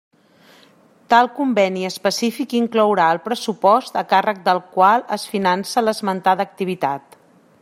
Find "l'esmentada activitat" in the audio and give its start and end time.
5.89-7.21